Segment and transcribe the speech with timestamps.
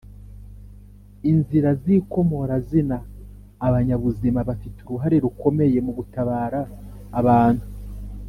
[1.31, 6.59] inzira z'ikomorazinaabanyabuzima bafite uruhare rukomeye mu gutabara
[7.19, 7.65] abantu